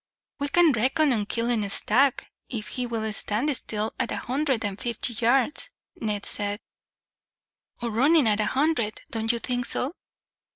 "We 0.39 0.47
can 0.47 0.71
reckon 0.71 1.13
on 1.13 1.27
killing 1.27 1.63
a 1.63 1.69
stag, 1.69 2.25
if 2.49 2.69
he 2.69 2.87
will 2.87 3.13
stand 3.13 3.55
still, 3.55 3.93
at 3.99 4.11
a 4.11 4.17
hundred 4.17 4.65
and 4.65 4.81
fifty 4.81 5.13
yards," 5.13 5.69
Ned 5.95 6.25
said, 6.25 6.59
"or 7.83 7.91
running, 7.91 8.27
at 8.27 8.39
a 8.39 8.45
hundred. 8.47 9.01
Don't 9.11 9.31
you 9.31 9.37
think 9.37 9.67
so?" 9.67 9.93